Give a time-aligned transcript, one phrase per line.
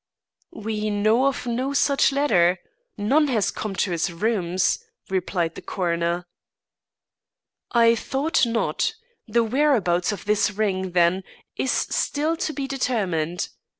[0.63, 2.57] "We know of no such letter.
[2.97, 6.25] None has come to his rooms," replied the coroner.
[7.71, 8.95] "I thought not.
[9.27, 11.23] The whereabouts of this ring, then,
[11.55, 13.49] is still to be determined.